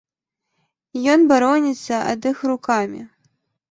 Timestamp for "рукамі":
2.53-3.01